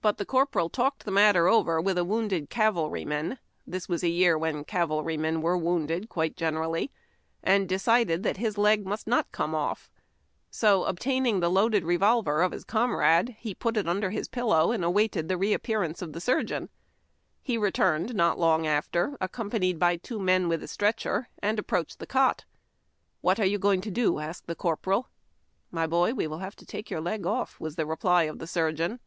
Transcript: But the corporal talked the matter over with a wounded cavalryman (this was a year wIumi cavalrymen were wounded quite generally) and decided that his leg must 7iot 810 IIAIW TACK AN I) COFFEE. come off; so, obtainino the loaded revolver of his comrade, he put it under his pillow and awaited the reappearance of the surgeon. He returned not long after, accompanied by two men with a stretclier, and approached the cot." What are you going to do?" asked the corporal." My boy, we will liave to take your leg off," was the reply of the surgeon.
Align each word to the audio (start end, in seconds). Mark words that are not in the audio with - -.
But 0.00 0.16
the 0.16 0.24
corporal 0.24 0.70
talked 0.70 1.04
the 1.04 1.10
matter 1.10 1.46
over 1.48 1.80
with 1.80 1.98
a 1.98 2.04
wounded 2.04 2.48
cavalryman 2.48 3.38
(this 3.66 3.88
was 3.88 4.02
a 4.04 4.08
year 4.08 4.38
wIumi 4.38 4.64
cavalrymen 4.66 5.42
were 5.42 5.58
wounded 5.58 6.08
quite 6.08 6.36
generally) 6.36 6.90
and 7.42 7.68
decided 7.68 8.22
that 8.22 8.36
his 8.38 8.56
leg 8.56 8.86
must 8.86 9.06
7iot 9.06 9.08
810 9.08 9.10
IIAIW 9.10 9.24
TACK 9.24 9.44
AN 9.44 9.52
I) 9.52 9.52
COFFEE. 9.52 9.52
come 9.52 9.54
off; 9.56 9.90
so, 10.50 10.84
obtainino 10.84 11.40
the 11.40 11.50
loaded 11.50 11.84
revolver 11.84 12.42
of 12.42 12.52
his 12.52 12.64
comrade, 12.64 13.36
he 13.40 13.52
put 13.54 13.76
it 13.76 13.88
under 13.88 14.10
his 14.10 14.28
pillow 14.28 14.70
and 14.70 14.84
awaited 14.84 15.28
the 15.28 15.36
reappearance 15.36 16.00
of 16.00 16.12
the 16.12 16.20
surgeon. 16.20 16.70
He 17.42 17.58
returned 17.58 18.14
not 18.14 18.38
long 18.38 18.68
after, 18.68 19.18
accompanied 19.20 19.78
by 19.80 19.96
two 19.96 20.20
men 20.20 20.48
with 20.48 20.62
a 20.62 20.66
stretclier, 20.68 21.26
and 21.42 21.58
approached 21.58 21.98
the 21.98 22.06
cot." 22.06 22.44
What 23.20 23.40
are 23.40 23.44
you 23.44 23.58
going 23.58 23.80
to 23.82 23.90
do?" 23.90 24.18
asked 24.20 24.46
the 24.46 24.54
corporal." 24.54 25.08
My 25.72 25.86
boy, 25.88 26.14
we 26.14 26.28
will 26.28 26.38
liave 26.38 26.54
to 26.54 26.64
take 26.64 26.88
your 26.88 27.00
leg 27.02 27.26
off," 27.26 27.58
was 27.60 27.74
the 27.74 27.84
reply 27.84 28.22
of 28.22 28.38
the 28.38 28.46
surgeon. 28.46 29.00